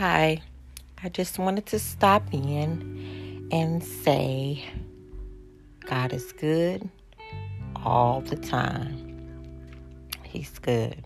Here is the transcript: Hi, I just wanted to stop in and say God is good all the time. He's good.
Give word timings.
Hi, 0.00 0.40
I 1.02 1.10
just 1.10 1.38
wanted 1.38 1.66
to 1.66 1.78
stop 1.78 2.32
in 2.32 3.46
and 3.52 3.84
say 3.84 4.64
God 5.84 6.14
is 6.14 6.32
good 6.32 6.88
all 7.76 8.22
the 8.22 8.36
time. 8.36 8.96
He's 10.22 10.58
good. 10.58 11.04